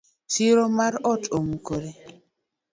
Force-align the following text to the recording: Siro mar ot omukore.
Siro 0.33 0.65
mar 0.77 0.93
ot 1.11 1.23
omukore. 1.37 1.91